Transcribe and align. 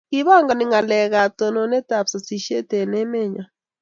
Kipangani 0.09 0.63
ngalalet 0.67 1.13
ab 1.21 1.31
tononet 1.39 1.87
ab 1.99 2.05
sasishet 2.11 2.69
eng 2.79 2.95
emennyo 3.01 3.43